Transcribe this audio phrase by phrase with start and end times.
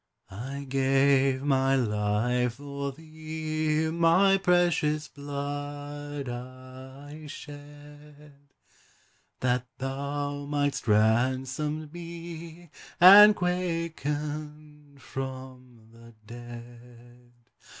[0.31, 8.33] I gave my life for thee, My precious blood I shed
[9.41, 17.33] That thou mightst ransomed be, And quickened from the dead.